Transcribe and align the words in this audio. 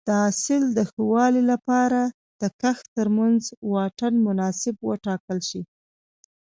د 0.07 0.09
حاصل 0.21 0.63
د 0.77 0.79
ښه 0.91 1.03
والي 1.11 1.41
لپاره 1.51 2.01
د 2.41 2.43
کښت 2.61 2.85
ترمنځ 2.97 3.41
واټن 3.71 4.13
مناسب 4.27 4.75
وټاکل 4.89 5.39
شي. 5.49 5.61